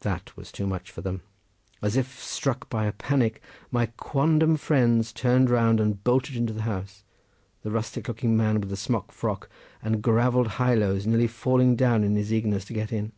[0.00, 1.20] That was too much for them.
[1.82, 6.62] As if struck by a panic, my quondam friends turned round and bolted into the
[6.62, 7.04] house;
[7.60, 9.50] the rustic looking man with the smock frock
[9.82, 13.12] and gravelled highlows nearly falling down in his eagerness to get in.